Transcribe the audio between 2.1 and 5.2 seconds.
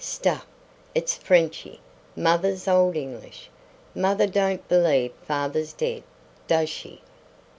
mother's old English. Mother don't believe